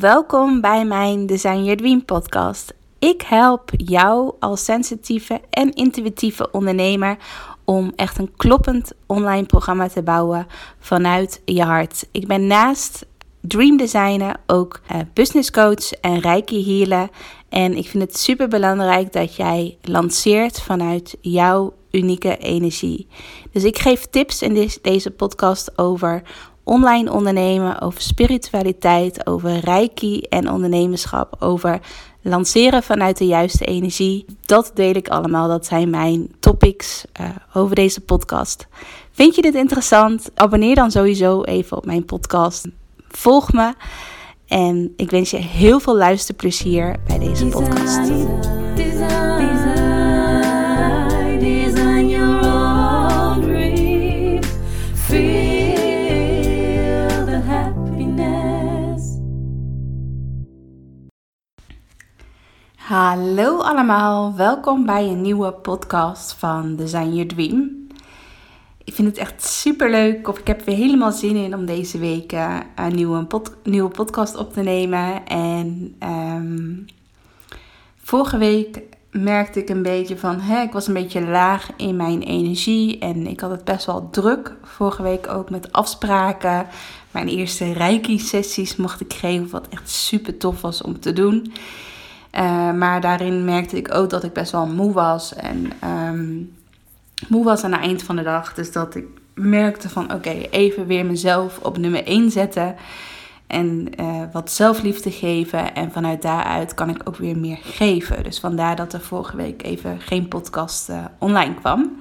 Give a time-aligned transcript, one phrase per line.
[0.00, 2.74] Welkom bij mijn Design Your Dream podcast.
[2.98, 7.16] Ik help jou als sensitieve en intuïtieve ondernemer
[7.64, 10.46] om echt een kloppend online programma te bouwen
[10.78, 12.06] vanuit je hart.
[12.12, 13.06] Ik ben naast
[13.40, 17.08] dream designer ook uh, business coach en reiki healer.
[17.48, 23.06] En ik vind het super belangrijk dat jij lanceert vanuit jouw unieke energie.
[23.52, 26.22] Dus ik geef tips in deze podcast over
[26.64, 31.80] online ondernemen, over spiritualiteit, over reiki en ondernemerschap, over
[32.22, 34.24] lanceren vanuit de juiste energie.
[34.46, 35.48] Dat deel ik allemaal.
[35.48, 38.66] Dat zijn mijn topics uh, over deze podcast.
[39.10, 40.30] Vind je dit interessant?
[40.34, 42.66] Abonneer dan sowieso even op mijn podcast.
[43.08, 43.74] Volg me.
[44.46, 48.00] En ik wens je heel veel luisterplezier bij deze podcast.
[62.84, 67.86] Hallo allemaal, welkom bij een nieuwe podcast van Design Your Dream.
[68.84, 71.98] Ik vind het echt super leuk, of ik heb weer helemaal zin in om deze
[71.98, 73.26] week uh, een nieuwe,
[73.62, 75.26] nieuwe podcast op te nemen.
[75.26, 76.86] En um,
[77.96, 82.22] vorige week merkte ik een beetje van, hè, ik was een beetje laag in mijn
[82.22, 84.56] energie en ik had het best wel druk.
[84.62, 86.66] Vorige week ook met afspraken.
[87.10, 91.52] Mijn eerste reiki-sessies mocht ik geven, wat echt super tof was om te doen.
[92.36, 95.34] Uh, maar daarin merkte ik ook dat ik best wel moe was.
[95.34, 96.56] En um,
[97.28, 98.54] moe was aan het eind van de dag.
[98.54, 99.04] Dus dat ik
[99.34, 102.74] merkte van oké, even weer mezelf op nummer 1 zetten.
[103.46, 105.74] En uh, wat zelfliefde geven.
[105.74, 108.22] En vanuit daaruit kan ik ook weer meer geven.
[108.22, 111.96] Dus vandaar dat er vorige week even geen podcast uh, online kwam.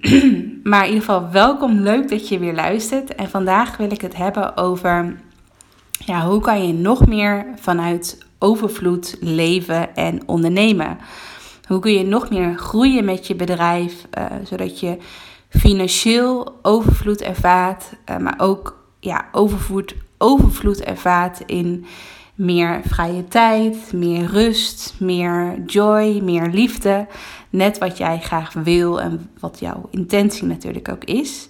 [0.62, 3.14] maar in ieder geval welkom, leuk dat je weer luistert.
[3.14, 5.16] En vandaag wil ik het hebben over
[5.90, 10.98] ja, hoe kan je nog meer vanuit overvloed leven en ondernemen?
[11.66, 14.98] Hoe kun je nog meer groeien met je bedrijf, uh, zodat je
[15.48, 21.86] financieel overvloed ervaart, uh, maar ook ja, overvloed, overvloed ervaart in
[22.34, 27.06] meer vrije tijd, meer rust, meer joy, meer liefde.
[27.50, 31.48] Net wat jij graag wil en wat jouw intentie natuurlijk ook is.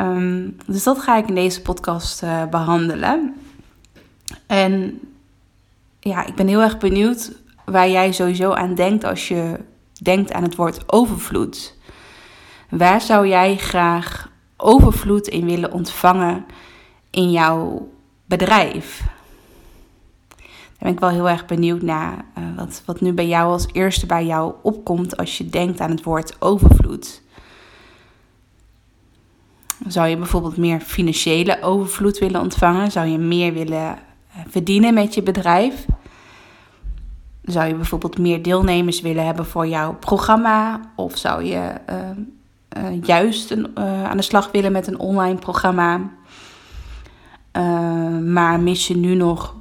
[0.00, 3.34] Um, dus dat ga ik in deze podcast uh, behandelen.
[4.46, 5.00] En
[6.04, 7.32] ja, ik ben heel erg benieuwd
[7.64, 9.58] waar jij sowieso aan denkt als je
[10.02, 11.76] denkt aan het woord overvloed.
[12.68, 16.44] Waar zou jij graag overvloed in willen ontvangen
[17.10, 17.88] in jouw
[18.24, 19.02] bedrijf?
[20.28, 23.66] Daar ben ik wel heel erg benieuwd naar uh, wat, wat nu bij jou als
[23.72, 27.22] eerste bij jou opkomt als je denkt aan het woord overvloed.
[29.86, 32.90] Zou je bijvoorbeeld meer financiële overvloed willen ontvangen?
[32.90, 34.11] Zou je meer willen eh,
[34.48, 35.86] verdienen met je bedrijf?
[37.42, 40.80] Zou je bijvoorbeeld meer deelnemers willen hebben voor jouw programma?
[40.96, 45.38] Of zou je uh, uh, juist een, uh, aan de slag willen met een online
[45.38, 46.00] programma?
[48.20, 49.54] maar mis je nu nog.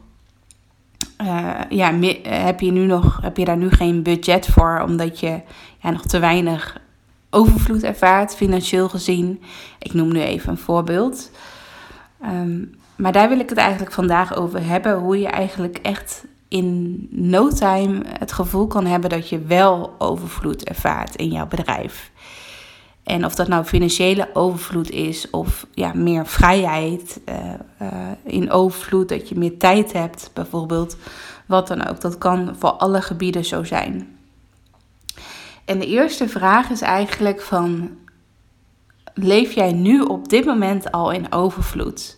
[1.69, 1.93] ja,
[2.23, 5.41] heb je, nu nog, heb je daar nu geen budget voor, omdat je
[5.79, 6.81] ja, nog te weinig
[7.29, 9.41] overvloed ervaart, financieel gezien?
[9.79, 11.31] Ik noem nu even een voorbeeld.
[12.23, 14.97] Um, maar daar wil ik het eigenlijk vandaag over hebben.
[14.97, 20.63] Hoe je eigenlijk echt in no time het gevoel kan hebben dat je wel overvloed
[20.63, 22.11] ervaart in jouw bedrijf.
[23.03, 27.35] En of dat nou financiële overvloed is of ja, meer vrijheid uh,
[27.81, 27.87] uh,
[28.23, 30.97] in overvloed, dat je meer tijd hebt bijvoorbeeld,
[31.45, 32.01] wat dan ook.
[32.01, 34.17] Dat kan voor alle gebieden zo zijn.
[35.65, 37.89] En de eerste vraag is eigenlijk van,
[39.13, 42.17] leef jij nu op dit moment al in overvloed?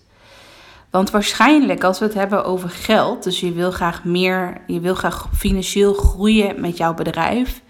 [0.89, 4.95] Want waarschijnlijk als we het hebben over geld, dus je wil graag meer, je wil
[4.95, 7.61] graag financieel groeien met jouw bedrijf,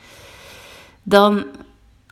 [1.04, 1.46] dan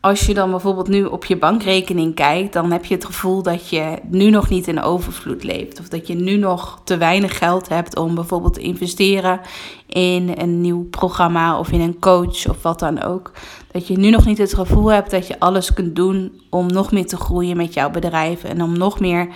[0.02, 3.70] als je dan bijvoorbeeld nu op je bankrekening kijkt, dan heb je het gevoel dat
[3.70, 5.80] je nu nog niet in overvloed leeft.
[5.80, 9.40] Of dat je nu nog te weinig geld hebt om bijvoorbeeld te investeren
[9.88, 13.32] in een nieuw programma of in een coach of wat dan ook.
[13.72, 16.92] Dat je nu nog niet het gevoel hebt dat je alles kunt doen om nog
[16.92, 19.28] meer te groeien met jouw bedrijf en om nog meer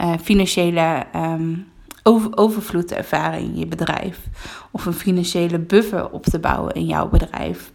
[0.00, 1.06] uh, financiële
[2.02, 4.20] over, overvloed te ervaren in je bedrijf.
[4.70, 7.72] Of een financiële buffer op te bouwen in jouw bedrijf.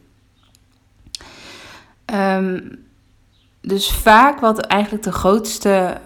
[2.13, 2.86] Um,
[3.62, 5.98] dus vaak wat eigenlijk de grootste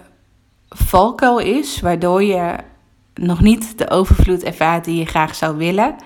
[0.68, 2.56] valkuil is, waardoor je
[3.14, 5.96] nog niet de overvloed ervaart die je graag zou willen,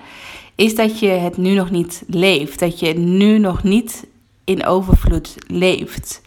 [0.55, 2.59] is dat je het nu nog niet leeft.
[2.59, 4.07] Dat je nu nog niet
[4.43, 6.21] in overvloed leeft.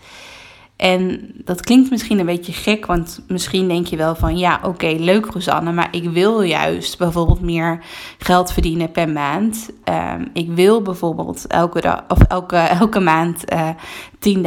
[0.80, 4.86] En dat klinkt misschien een beetje gek, want misschien denk je wel van ja, oké,
[4.86, 7.84] leuk Rosanne, maar ik wil juist bijvoorbeeld meer
[8.18, 9.70] geld verdienen per maand.
[9.84, 13.68] Ehm, ik wil bijvoorbeeld elke, of elke, elke maand uh,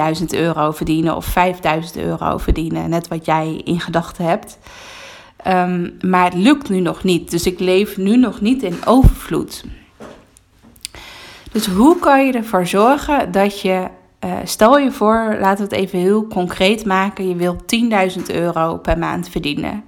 [0.01, 1.35] eh, 10.000 euro verdienen of
[1.95, 4.57] 5.000 euro verdienen, net wat jij in gedachten hebt.
[5.37, 9.63] Ehm, maar het lukt nu nog niet, dus ik leef nu nog niet in overvloed.
[11.51, 13.87] Dus hoe kan je ervoor zorgen dat je
[14.23, 17.27] uh, stel je voor, laten we het even heel concreet maken.
[17.27, 17.75] Je wilt
[18.17, 19.83] 10.000 euro per maand verdienen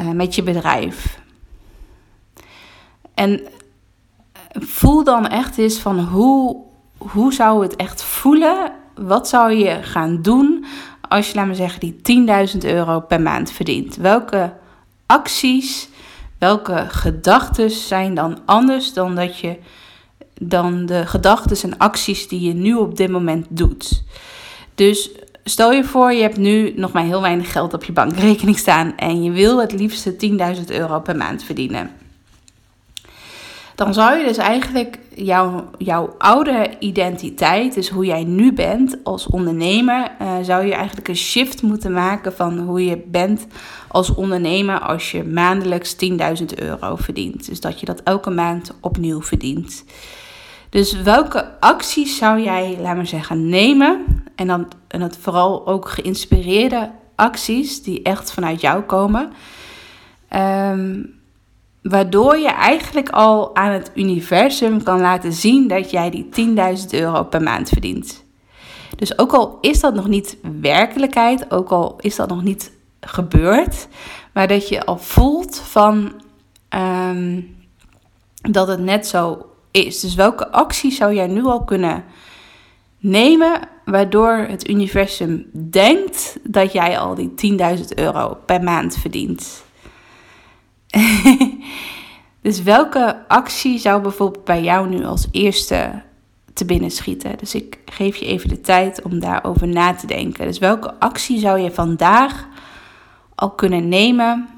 [0.00, 1.20] uh, met je bedrijf.
[3.14, 3.40] En
[4.52, 6.56] voel dan echt eens van hoe,
[6.98, 8.72] hoe zou het echt voelen?
[8.94, 10.64] Wat zou je gaan doen
[11.08, 13.96] als je, laat me zeggen, die 10.000 euro per maand verdient?
[13.96, 14.52] Welke
[15.06, 15.88] acties,
[16.38, 19.58] welke gedachten zijn dan anders dan dat je
[20.42, 24.02] dan de gedachten en acties die je nu op dit moment doet.
[24.74, 25.10] Dus
[25.44, 28.96] stel je voor, je hebt nu nog maar heel weinig geld op je bankrekening staan
[28.96, 30.16] en je wil het liefste
[30.56, 31.90] 10.000 euro per maand verdienen.
[33.74, 39.26] Dan zou je dus eigenlijk jouw, jouw oude identiteit, dus hoe jij nu bent als
[39.26, 43.46] ondernemer, uh, zou je eigenlijk een shift moeten maken van hoe je bent
[43.88, 47.46] als ondernemer als je maandelijks 10.000 euro verdient.
[47.46, 49.84] Dus dat je dat elke maand opnieuw verdient.
[50.70, 54.22] Dus welke acties zou jij, laat maar zeggen, nemen?
[54.34, 59.32] En dan en het vooral ook geïnspireerde acties die echt vanuit jou komen.
[60.28, 61.02] Ehm,
[61.82, 67.24] waardoor je eigenlijk al aan het universum kan laten zien dat jij die 10.000 euro
[67.24, 68.24] per maand verdient.
[68.96, 73.88] Dus ook al is dat nog niet werkelijkheid, ook al is dat nog niet gebeurd,
[74.32, 76.12] maar dat je al voelt van
[76.68, 77.40] ehm,
[78.34, 80.00] dat het net zo is.
[80.00, 82.04] Dus welke actie zou jij nu al kunnen
[82.98, 89.64] nemen waardoor het universum denkt dat jij al die 10.000 euro per maand verdient?
[92.42, 96.02] dus welke actie zou bijvoorbeeld bij jou nu als eerste
[96.52, 97.38] te binnen schieten?
[97.38, 100.46] Dus ik geef je even de tijd om daarover na te denken.
[100.46, 102.48] Dus welke actie zou je vandaag
[103.34, 104.48] al kunnen nemen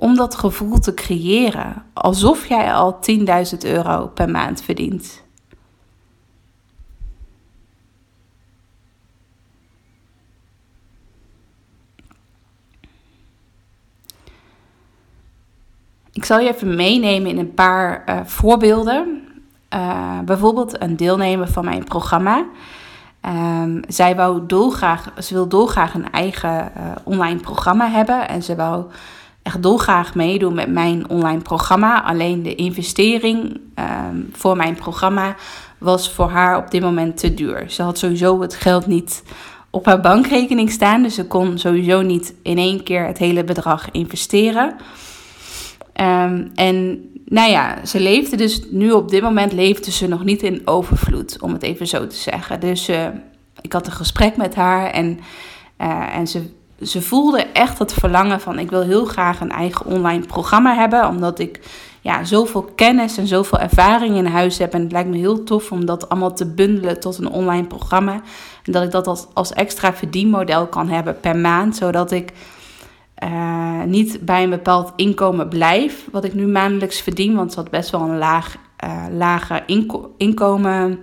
[0.00, 2.98] om dat gevoel te creëren, alsof jij al
[3.52, 5.22] 10.000 euro per maand verdient.
[16.12, 19.22] Ik zal je even meenemen in een paar uh, voorbeelden.
[19.74, 22.46] Uh, bijvoorbeeld een deelnemer van mijn programma.
[23.22, 24.16] Um, zij
[24.46, 28.28] dolgraag, ze wil dolgraag een eigen uh, online programma hebben.
[28.28, 28.84] En ze wou
[29.48, 32.02] echt dolgraag meedoen met mijn online programma.
[32.02, 35.36] Alleen de investering ehm, voor mijn programma
[35.78, 37.64] was voor haar op dit moment te duur.
[37.70, 39.22] Ze had sowieso het geld niet
[39.70, 41.02] op haar bankrekening staan.
[41.02, 44.76] Dus ze kon sowieso niet in één keer het hele bedrag investeren.
[45.92, 50.42] Ehm, en nou ja, ze leefde dus nu op dit moment leefde ze nog niet
[50.42, 52.60] in overvloed, om het even zo te zeggen.
[52.60, 53.06] Dus uh,
[53.60, 55.20] ik had een gesprek met haar en,
[55.80, 56.42] uh, en ze
[56.82, 61.08] ze voelde echt het verlangen van ik wil heel graag een eigen online programma hebben.
[61.08, 61.60] Omdat ik
[62.00, 64.72] ja, zoveel kennis en zoveel ervaring in huis heb.
[64.74, 68.12] En het lijkt me heel tof om dat allemaal te bundelen tot een online programma.
[68.64, 71.76] En dat ik dat als, extra verdienmodel kan hebben per maand.
[71.76, 72.32] Zodat ik
[73.24, 76.04] uh, niet bij een bepaald inkomen blijf.
[76.12, 77.34] Wat ik nu maandelijks verdien.
[77.34, 80.98] Want ze had best wel een laag, uh, lage inko inkomen.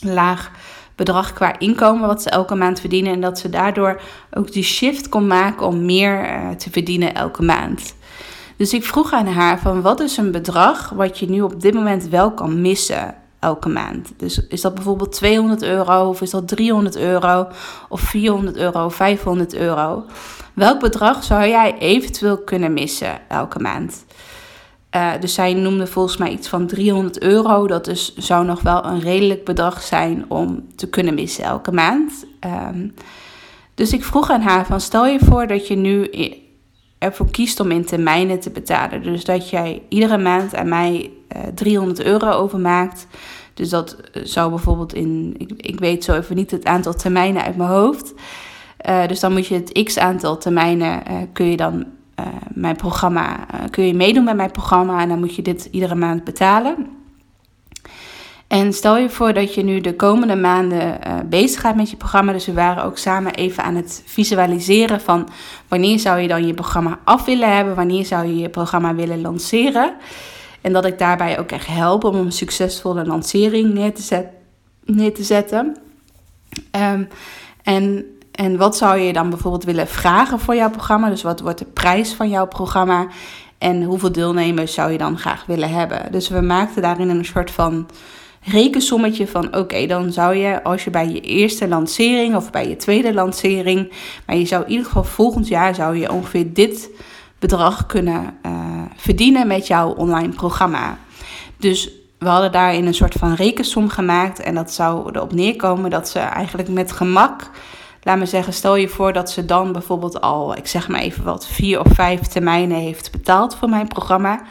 [0.00, 0.50] Laag
[1.04, 3.12] bedrag qua inkomen wat ze elke maand verdienen.
[3.12, 7.42] En dat ze daardoor ook die shift kon maken om meer uh, te verdienen elke
[7.42, 7.94] maand.
[8.56, 11.74] Dus ik vroeg aan haar van wat is een bedrag wat je nu op dit
[11.74, 14.12] moment wel kan missen elke maand.
[14.16, 17.48] Dus is dat bijvoorbeeld 200 euro of is dat 300 euro
[17.88, 20.04] of 400 euro, 500 euro?
[20.54, 24.04] Welk bedrag zou jij eventueel kunnen missen elke maand?
[24.96, 27.66] Uh, dus zij noemde volgens mij iets van 300 euro.
[27.66, 32.26] Dat dus, zou nog wel een redelijk bedrag zijn om te kunnen missen elke maand.
[32.74, 32.94] Um,
[33.74, 36.10] dus ik vroeg aan haar van stel je voor dat je nu
[36.98, 39.02] ervoor kiest om in termijnen te betalen.
[39.02, 43.06] Dus dat jij iedere maand aan mij uh, eh, 300 euro overmaakt.
[43.54, 47.70] Dus dat zou bijvoorbeeld in, ik, weet zo even niet het aantal termijnen uit mijn
[47.70, 48.14] hoofd.
[49.06, 51.86] Dus dan moet je het x aantal termijnen, kun je dan
[52.48, 55.94] mijn programma, uh, kun je meedoen met mijn programma en dan moet je dit iedere
[55.94, 56.98] maand betalen.
[58.50, 61.96] En stel je voor dat je nu de komende maanden uh, bezig gaat met je
[61.96, 62.32] programma.
[62.32, 65.28] Dus we waren ook samen even aan het visualiseren van
[65.68, 69.20] wanneer zou je dan je programma af willen hebben, wanneer zou je je programma willen
[69.20, 69.94] lanceren.
[70.60, 74.26] En dat ik daarbij ook echt help om een succesvolle lancering neer te, zet,
[74.84, 75.76] neer te zetten.
[76.70, 77.04] Ehm,
[77.62, 78.04] en,
[78.40, 81.08] en wat zou je dan bijvoorbeeld willen vragen voor jouw programma?
[81.08, 83.06] Dus wat wordt de prijs van jouw programma?
[83.58, 86.12] En hoeveel deelnemers zou je dan graag willen hebben?
[86.12, 87.88] Dus we maakten daarin een soort van
[88.42, 92.76] rekensommetje van oké, dan zou je als je bij je eerste lancering of bij je
[92.76, 93.92] tweede lancering,
[94.26, 96.90] maar je zou in ieder geval volgend jaar zou je ongeveer dit
[97.38, 98.52] bedrag kunnen uh,
[98.96, 100.98] verdienen met jouw online programma.
[101.56, 106.08] Dus we hadden daarin een soort van rekensom gemaakt en dat zou erop neerkomen dat
[106.08, 107.50] ze eigenlijk met gemak
[108.02, 111.24] laat me zeggen, stel je voor dat ze dan bijvoorbeeld al, ik zeg maar even
[111.24, 114.42] wat, vier of vijf termijnen heeft betaald voor mijn programma.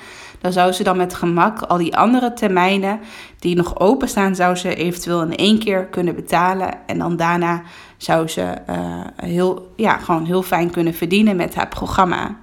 [0.42, 3.00] Dan zou ze dan met gemak al die andere termijnen
[3.40, 6.88] die nog openstaan, zou ze eventueel in één keer kunnen betalen.
[6.88, 7.62] En dan daarna
[7.98, 8.76] zou ze uh,
[9.16, 12.38] heel, ja, gewoon heel fijn kunnen verdienen met haar programma.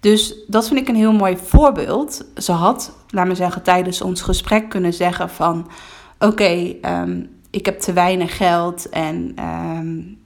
[0.00, 2.24] Dus dat vind ik een heel mooi voorbeeld.
[2.34, 5.70] Ze had, laat me zeggen, tijdens ons gesprek kunnen zeggen van...
[6.18, 10.18] Oké, ehm, ik heb te weinig geld en um,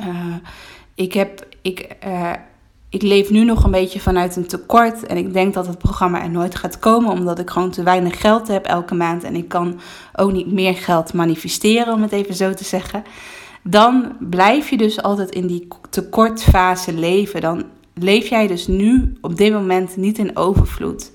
[0.00, 0.34] uh,
[0.94, 2.32] ik, heb, ik, uh,
[2.88, 5.06] ik leef nu nog een beetje vanuit een tekort.
[5.06, 8.20] En ik denk dat het programma er nooit gaat komen, omdat ik gewoon te weinig
[8.20, 9.24] geld heb elke maand.
[9.24, 9.80] En ik kan
[10.16, 13.04] ook niet meer geld manifesteren, om het even zo te zeggen.
[13.62, 17.40] Dan blijf je dus altijd in die tekortfase leven.
[17.40, 21.12] Dan leef jij dus nu op dit moment niet in overvloed.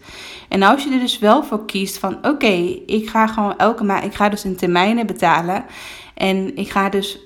[0.49, 2.53] En als je er dus wel voor kiest van oké,
[2.85, 5.65] ik ga gewoon elke maand, ik ga dus in termijnen betalen.
[6.13, 7.19] En ik ga dus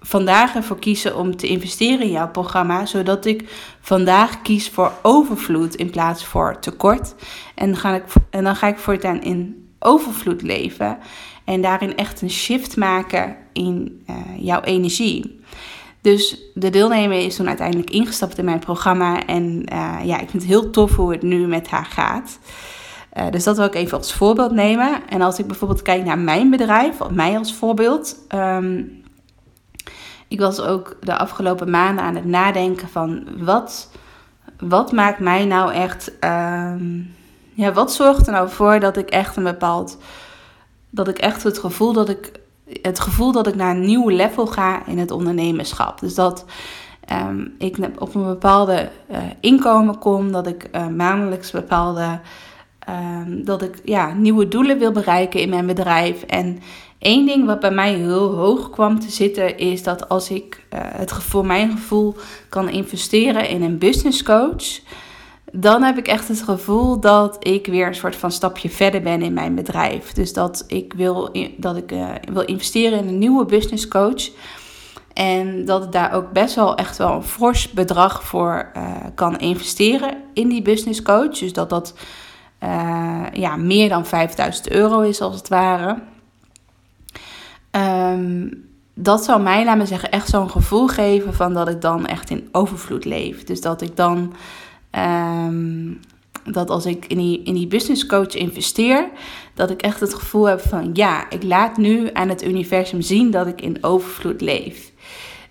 [0.00, 3.44] vandaag ervoor kiezen om te investeren in jouw programma, zodat ik
[3.80, 7.14] vandaag kies voor overvloed in plaats voor tekort.
[7.54, 10.98] En, ga ik, en dan ga ik voortaan in overvloed leven
[11.44, 15.40] en daarin echt een shift maken in uh, jouw energie.
[16.00, 19.26] Dus de deelnemer is toen uiteindelijk ingestapt in mijn programma.
[19.26, 22.38] En uh, ja, ik vind het heel tof hoe het nu met haar gaat.
[23.18, 25.08] Uh, dus dat wil ik even als voorbeeld nemen.
[25.08, 28.16] En als ik bijvoorbeeld kijk naar mijn bedrijf, mij als voorbeeld.
[28.34, 28.99] Um,
[30.30, 33.90] ik was ook de afgelopen maanden aan het nadenken van wat,
[34.58, 36.12] wat maakt mij nou echt.
[36.24, 37.14] Um,
[37.54, 39.98] ja, wat zorgt er nou voor dat ik echt een bepaald.
[40.90, 42.32] Dat ik echt het gevoel dat ik.
[42.82, 46.00] Het gevoel dat ik naar een nieuw level ga in het ondernemerschap.
[46.00, 46.44] Dus dat
[47.12, 50.32] um, ik op een bepaalde uh, inkomen kom.
[50.32, 52.20] Dat ik uh, maandelijks bepaalde.
[52.90, 56.22] Um, dat ik ja, nieuwe doelen wil bereiken in mijn bedrijf.
[56.22, 56.58] En
[57.00, 60.80] Eén ding wat bij mij heel hoog kwam te zitten is dat als ik uh,
[60.82, 62.14] het voor mijn gevoel
[62.48, 64.80] kan investeren in een business coach,
[65.52, 69.22] dan heb ik echt het gevoel dat ik weer een soort van stapje verder ben
[69.22, 70.12] in mijn bedrijf.
[70.12, 74.30] Dus dat ik wil, dat ik, uh, wil investeren in een nieuwe business coach.
[75.12, 78.82] En dat ik daar ook best wel echt wel een fors bedrag voor uh,
[79.14, 81.38] kan investeren in die business coach.
[81.38, 81.94] Dus dat dat
[83.32, 85.98] ja, meer dan 5000 euro is als het ware.
[87.70, 92.06] Um, dat zou mij, laat me zeggen, echt zo'n gevoel geven van dat ik dan
[92.06, 93.44] echt in overvloed leef.
[93.44, 94.34] Dus dat ik dan,
[95.46, 96.00] um,
[96.44, 99.08] dat als ik in die, in die business coach investeer,
[99.54, 103.30] dat ik echt het gevoel heb van ja, ik laat nu aan het universum zien
[103.30, 104.92] dat ik in overvloed leef.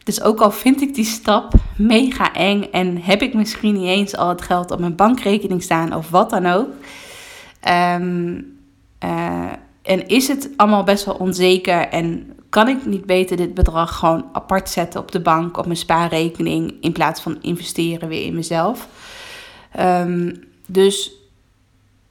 [0.09, 4.15] Dus ook al vind ik die stap mega eng en heb ik misschien niet eens
[4.15, 6.67] al het geld op mijn bankrekening staan of wat dan ook.
[7.97, 8.57] Um,
[9.03, 9.51] uh,
[9.81, 14.25] en is het allemaal best wel onzeker en kan ik niet beter dit bedrag gewoon
[14.33, 18.87] apart zetten op de bank, op mijn spaarrekening, in plaats van investeren weer in mezelf?
[19.79, 21.11] Um, dus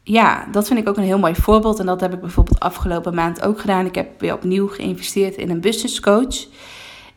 [0.03, 1.79] ja, dat vind ik ook een heel mooi voorbeeld.
[1.79, 3.87] En dat heb ik bijvoorbeeld afgelopen maand ook gedaan.
[3.87, 6.47] Ik heb weer opnieuw geïnvesteerd in een business coach.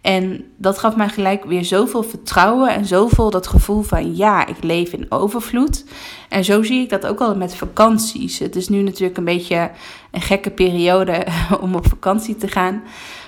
[0.01, 4.63] En dat gaf mij gelijk weer zoveel vertrouwen en zoveel dat gevoel van ja, ik
[4.63, 5.86] leef in overvloed.
[6.29, 8.39] En zo zie ik dat ook al met vakanties.
[8.39, 9.72] Het is nu natuurlijk een beetje
[10.12, 11.25] een gekke periode
[11.62, 12.84] om op vakantie te gaan.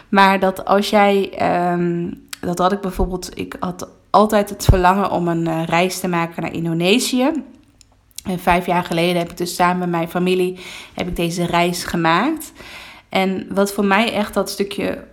[0.10, 1.34] Maar dat als jij,
[1.72, 6.08] um, dat had ik bijvoorbeeld, ik had altijd het verlangen om een uh, reis te
[6.08, 7.32] maken naar Indonesië.
[8.24, 10.60] En vijf jaar geleden heb ik dus samen met mijn familie
[10.94, 12.52] heb ik deze reis gemaakt.
[13.10, 15.04] En wat voor mij echt dat stukje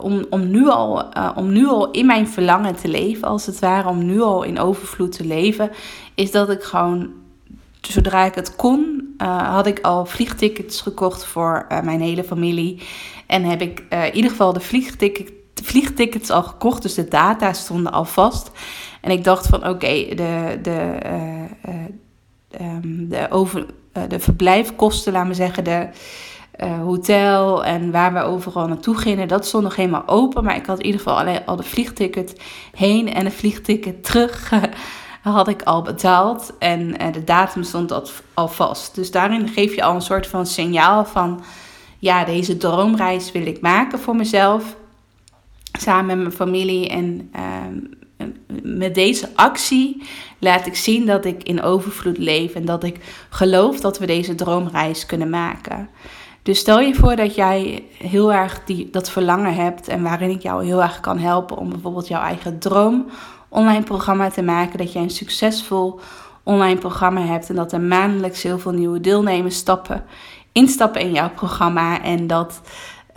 [0.00, 3.58] om, om, nu al, uh, om nu al in mijn verlangen te leven, als het
[3.58, 5.70] ware, om nu al in overvloed te leven,
[6.14, 7.10] is dat ik gewoon,
[7.80, 12.82] zodra ik het kon, uh, had ik al vliegtickets gekocht voor uh, mijn hele familie.
[13.26, 15.32] En heb ik in ieder geval de, vliegticket,
[15.62, 18.50] vliegtickets al gekocht, dus de data stonden al vast.
[19.00, 20.98] En ik dacht van oké, de, de,
[22.60, 23.66] um, de, over,
[24.08, 25.88] de verblijfkosten, laat me zeggen, de
[26.62, 29.28] uh, hotel en waar we overal naartoe gingen.
[29.28, 30.44] Dat stond nog helemaal open.
[30.44, 32.40] Maar ik had in ieder geval alleen al de vliegticket
[32.72, 34.52] heen en de vliegticket terug
[35.22, 36.52] had ik al betaald.
[36.58, 37.92] En uh, de datum stond
[38.34, 38.94] al vast.
[38.94, 41.44] Dus daarin geef je al een soort van signaal van...
[41.98, 44.76] ja, deze droomreis wil ik maken voor mezelf.
[45.78, 46.88] Samen met mijn familie.
[46.88, 47.78] En ehm,
[48.62, 50.02] met deze actie
[50.38, 52.54] laat ik zien dat ik in overvloed leef.
[52.54, 55.88] En dat ik geloof dat we deze droomreis kunnen maken.
[56.44, 60.42] Dus stel je voor dat jij heel erg die, dat verlangen hebt en waarin ik
[60.42, 63.06] jou heel erg kan helpen om bijvoorbeeld jouw eigen droom
[63.48, 64.78] online programma te maken.
[64.78, 66.00] Dat jij een succesvol
[66.42, 70.04] online programma hebt en dat er maandelijks heel veel nieuwe deelnemers stappen,
[70.52, 72.02] instappen in jouw programma.
[72.02, 72.60] En dat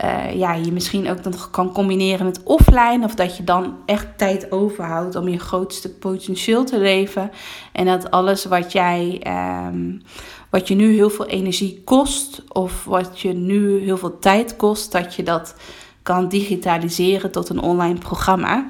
[0.04, 3.04] uh, ja, je misschien ook nog kan combineren met offline.
[3.04, 7.30] Of dat je dan echt tijd overhoudt om je grootste potentieel te leven.
[7.72, 9.22] En dat alles wat jij.
[9.66, 10.02] Um,
[10.50, 14.92] wat je nu heel veel energie kost, of wat je nu heel veel tijd kost,
[14.92, 15.54] dat je dat
[16.02, 18.68] kan digitaliseren tot een online programma.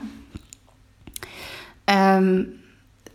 [2.17, 2.57] Um,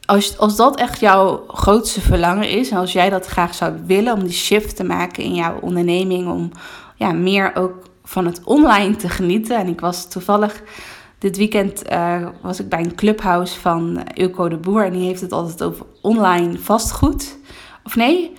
[0.05, 4.13] als, als dat echt jouw grootste verlangen is, en als jij dat graag zou willen
[4.13, 6.51] om die shift te maken in jouw onderneming, om
[6.95, 9.57] ja, meer ook van het online te genieten.
[9.57, 10.61] En ik was toevallig
[11.17, 15.21] dit weekend uh, was ik bij een clubhouse van Ilko de Boer en die heeft
[15.21, 17.37] het altijd over online vastgoed.
[17.83, 18.33] Of nee,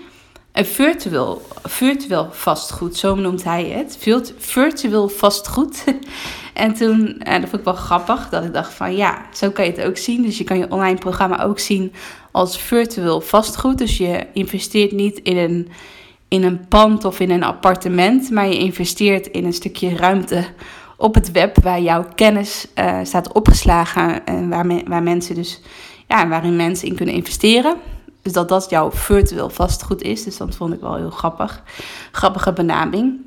[0.54, 3.98] een virtueel, virtueel vastgoed, zo noemt hij het.
[4.38, 5.84] Virtueel vastgoed.
[6.54, 9.64] en toen, eh, dat vond ik wel grappig, dat ik dacht van ja, zo kan
[9.64, 10.22] je het ook zien.
[10.22, 11.92] Dus je kan je online programma ook zien
[12.30, 13.78] als virtueel vastgoed.
[13.78, 15.68] Dus je investeert niet in een,
[16.28, 20.44] in een pand of in een appartement, maar je investeert in een stukje ruimte
[20.96, 25.62] op het web waar jouw kennis uh, staat opgeslagen en waar, waar mensen dus,
[26.08, 27.76] ja, waarin mensen in kunnen investeren.
[28.24, 30.24] Dus dat dat jouw virtueel vastgoed is.
[30.24, 31.62] Dus dat vond ik wel heel grappig.
[32.12, 33.20] Grappige benaming.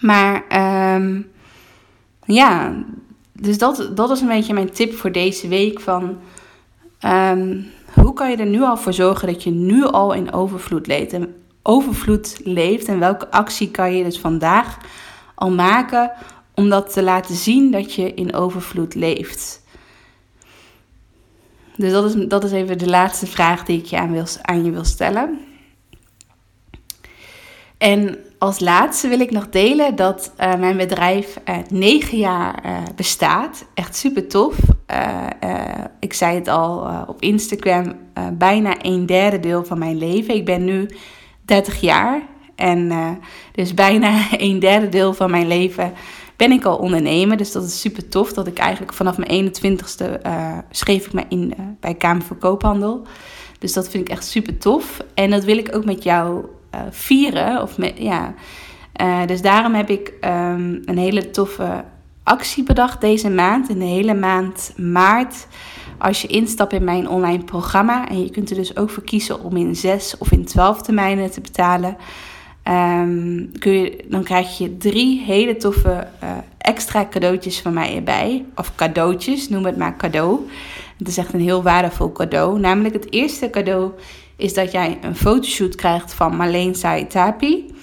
[0.00, 0.44] Maar
[0.94, 1.30] um,
[2.24, 2.74] ja,
[3.32, 5.80] dus dat, dat is een beetje mijn tip voor deze week.
[5.80, 6.18] Van,
[7.04, 10.86] um, hoe kan je er nu al voor zorgen dat je nu al in overvloed
[10.86, 11.12] leeft?
[11.12, 14.78] En overvloed leeft en welke actie kan je dus vandaag
[15.34, 16.12] al maken
[16.54, 19.62] om dat te laten zien dat je in overvloed leeft?
[21.80, 24.64] Dus dat is, dat is even de laatste vraag die ik je aan, wil, aan
[24.64, 25.38] je wil stellen.
[27.78, 32.76] En als laatste wil ik nog delen dat uh, mijn bedrijf uh, negen jaar uh,
[32.96, 33.64] bestaat.
[33.74, 34.56] Echt super tof.
[36.00, 37.94] ik zei het al op Instagram,
[38.32, 40.34] bijna een derde deel van mijn leven.
[40.34, 40.88] Ik ben nu
[41.44, 42.22] 30 jaar
[42.54, 42.92] en
[43.52, 45.92] dus bijna een derde deel van mijn leven
[46.40, 47.36] ben ik al ondernemer.
[47.36, 48.32] Dus dat is super tof.
[48.32, 52.36] Dat ik eigenlijk vanaf mijn 21ste uh, schreef ik me in uh, bij Kamer voor
[52.36, 53.06] Koophandel.
[53.58, 55.04] Dus dat vind ik echt super tof.
[55.14, 57.62] En dat wil ik ook met jou uh, vieren.
[57.62, 58.34] Of met, ja.
[59.26, 61.84] dus daarom heb ik um, een hele toffe
[62.22, 63.68] actie bedacht deze maand.
[63.68, 65.46] In de hele maand maart.
[65.98, 68.08] Als je instapt in mijn online programma.
[68.08, 71.30] En je kunt er dus ook voor kiezen om in 6 of in 12 termijnen
[71.30, 71.96] te betalen.
[72.70, 78.44] Je, dan krijg je drie hele toffe uh, extra cadeautjes van mij erbij.
[78.54, 80.48] Of cadeautjes, noem het maar cadeau.
[80.98, 82.60] Het is echt een heel waardevol cadeau.
[82.60, 83.90] Namelijk het eerste cadeau
[84.36, 87.74] is dat jij een fotoshoot krijgt van Marleen Saitapi.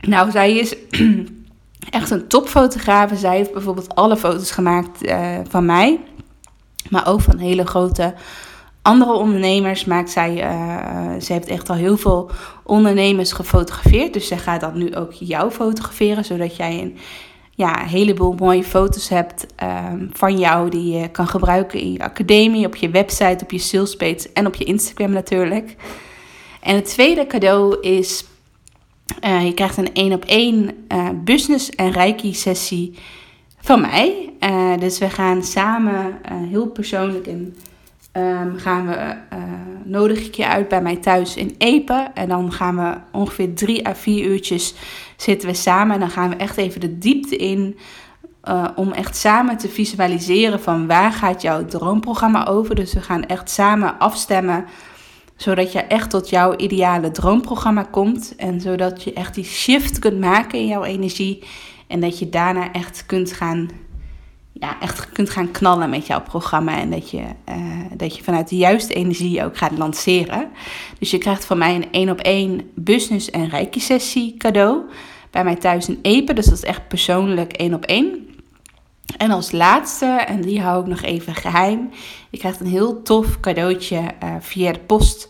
[0.00, 0.76] Nou, zij is
[1.90, 3.10] echt een topfotograaf.
[3.14, 6.00] Zij heeft bijvoorbeeld alle foto's gemaakt uh, van mij.
[6.90, 8.14] Maar ook van hele grote
[8.82, 10.44] andere ondernemers maakt zij.
[10.44, 12.30] Uh, ze heeft echt al heel veel
[12.64, 14.12] ondernemers gefotografeerd.
[14.12, 16.24] Dus zij gaat dan nu ook jou fotograferen.
[16.24, 16.96] Zodat jij een
[17.54, 20.70] ja, heleboel mooie foto's hebt um, van jou.
[20.70, 24.54] Die je kan gebruiken in je academie, op je website, op je salespage en op
[24.54, 25.76] je Instagram natuurlijk.
[26.60, 28.24] En het tweede cadeau is.
[29.24, 32.94] Uh, je krijgt een één op één uh, business en reiki sessie
[33.60, 34.32] van mij.
[34.78, 36.18] Dus we gaan samen
[36.50, 37.54] heel persoonlijk en
[38.12, 39.42] um, gaan we, uh,
[39.84, 42.10] nodig ik je uit bij mij thuis in Epe.
[42.14, 44.74] En dan gaan we ongeveer drie à vier uurtjes
[45.16, 45.94] zitten we samen.
[45.94, 47.78] En dan gaan we echt even de diepte in.
[48.44, 52.74] Uh, om echt samen te visualiseren van waar gaat jouw droomprogramma over.
[52.74, 54.64] Dus we gaan echt samen afstemmen.
[55.36, 58.34] Zodat je echt tot jouw ideale droomprogramma komt.
[58.36, 61.42] En zodat je echt die shift kunt maken in jouw energie.
[61.86, 63.68] En dat je daarna echt kunt gaan
[64.60, 66.78] ja, echt kunt gaan knallen met jouw programma.
[66.78, 67.56] En dat je, uh,
[67.96, 70.48] dat je vanuit de juiste energie ook gaat lanceren.
[70.98, 74.80] Dus je krijgt van mij een één op één business en reiki sessie cadeau.
[75.30, 76.32] Bij mij thuis in Epe.
[76.32, 78.28] Dus dat is echt persoonlijk één op één.
[79.16, 81.90] En als laatste, en die hou ik nog even geheim.
[82.30, 85.28] Je krijgt een heel tof cadeautje uh, via de post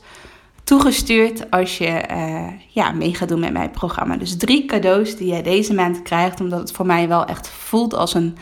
[0.64, 4.16] toegestuurd als je uh, ja, mee gaat doen met mijn programma.
[4.16, 6.40] Dus drie cadeaus die jij deze maand krijgt.
[6.40, 8.36] Omdat het voor mij wel echt voelt als een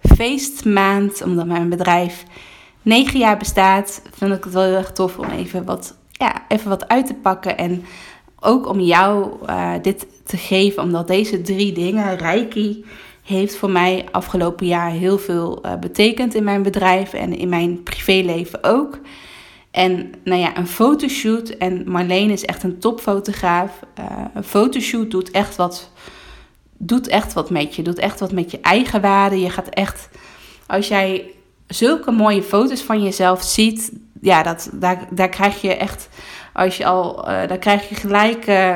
[0.00, 2.24] feestmaand, omdat mijn bedrijf
[2.82, 6.68] negen jaar bestaat, vind ik het wel heel erg tof om even wat, ja, even
[6.68, 7.58] wat uit te pakken.
[7.58, 7.84] En
[8.40, 12.84] ook om jou uh, dit te geven, omdat deze drie dingen, Reiki,
[13.22, 17.82] heeft voor mij afgelopen jaar heel veel uh, betekend in mijn bedrijf en in mijn
[17.82, 18.98] privéleven ook.
[19.70, 23.80] En nou ja, een fotoshoot, en Marleen is echt een topfotograaf.
[23.98, 25.90] Uh, een fotoshoot doet echt wat,
[26.82, 29.40] doet echt wat met je, doet echt wat met je eigen waarde.
[29.40, 30.08] Je gaat echt,
[30.66, 31.30] als jij
[31.66, 36.08] zulke mooie foto's van jezelf ziet, ja, dat, daar, daar krijg je echt,
[36.52, 38.74] als je al, uh, daar krijg je gelijk uh,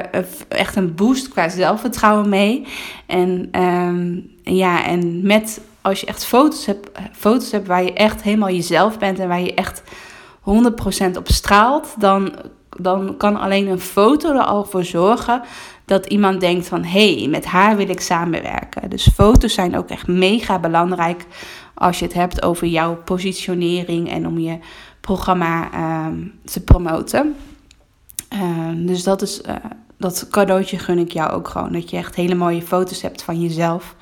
[0.48, 2.66] echt een boost qua zelfvertrouwen mee.
[3.06, 8.22] En um, ja, en met, als je echt foto's hebt, foto's hebt waar je echt
[8.22, 9.82] helemaal jezelf bent en waar je echt
[10.40, 12.32] 100% op straalt, dan,
[12.76, 15.42] dan kan alleen een foto er al voor zorgen
[15.84, 18.90] dat iemand denkt van hé, hey, met haar wil ik samenwerken.
[18.90, 21.26] Dus foto's zijn ook echt mega belangrijk
[21.74, 24.58] als je het hebt over jouw positionering en om je
[25.00, 26.06] programma uh,
[26.44, 27.36] te promoten.
[28.34, 29.54] Uh, dus dat is uh,
[29.98, 31.72] dat cadeautje gun ik jou ook gewoon.
[31.72, 33.96] Dat je echt hele mooie foto's hebt van jezelf.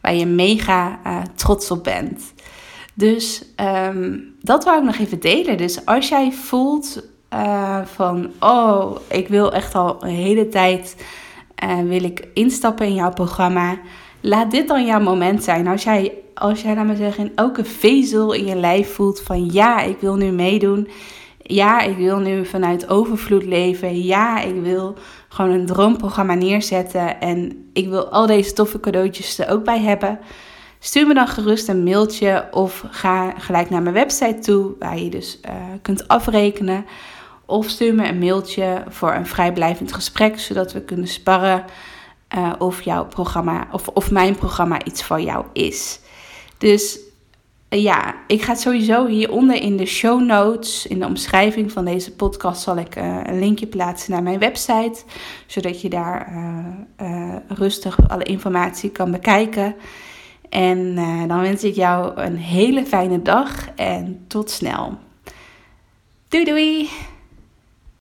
[0.00, 2.32] Waar je mega uh, trots op bent.
[2.94, 3.44] Dus
[3.86, 5.56] um, dat wou ik nog even delen.
[5.56, 7.02] Dus als jij voelt
[7.84, 10.96] van, oh, ik wil echt al een hele tijd,
[11.84, 13.78] wil ik instappen in jouw programma.
[14.20, 15.66] Laat dit dan jouw moment zijn.
[15.66, 19.52] Als jij als jij, laat maar zeggen, in elke vezel in je lijf voelt van
[19.52, 20.88] ja, ik wil nu meedoen.
[21.42, 24.02] Ja, ik wil nu vanuit overvloed leven.
[24.02, 24.94] Ja, ik wil
[25.28, 27.20] gewoon een droomprogramma neerzetten.
[27.20, 30.18] En ik wil al deze toffe cadeautjes er ook bij hebben.
[30.78, 35.10] Stuur me dan gerust een mailtje of ga gelijk naar mijn website toe, waar je
[35.10, 36.86] dus uh, kunt afrekenen.
[37.50, 41.64] Of stuur me een mailtje voor een vrijblijvend gesprek, zodat we kunnen sparren
[42.36, 46.00] uh, of jouw programma of, of mijn programma iets voor jou is.
[46.58, 46.98] Dus
[47.68, 52.12] eh, ja, ik ga sowieso hieronder in de show notes, in de omschrijving van deze
[52.12, 55.02] podcast, zal ik uh, een linkje plaatsen naar mijn website.
[55.46, 56.32] Zodat je daar
[57.48, 59.74] rustig alle informatie kan bekijken.
[60.48, 60.94] En
[61.28, 64.98] dan wens ik jou een hele fijne dag en tot snel.
[66.28, 66.90] Doei doei!